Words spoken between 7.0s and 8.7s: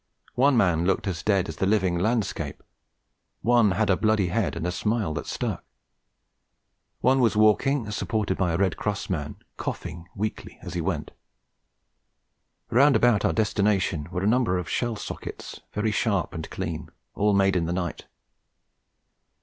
one was walking, supported by a